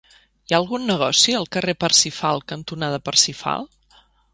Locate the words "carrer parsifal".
1.57-2.45